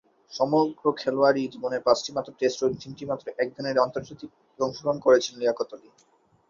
[0.31, 4.35] সমগ্র খেলোয়াড়ী জীবনে পাঁচটিমাত্র টেস্ট ও তিনটিমাত্র একদিনের আন্তর্জাতিকে
[4.59, 5.89] অংশগ্রহণ করেছেন লিয়াকত আলী।